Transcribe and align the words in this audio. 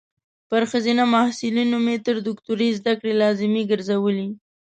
په 0.49 0.55
خځینه 0.71 1.03
محصلینو 1.15 1.77
مې 1.85 1.95
تر 2.05 2.15
دوکتوری 2.27 2.67
ذدکړي 2.77 3.13
لازمي 3.21 3.63
ګرزولي 3.71 4.27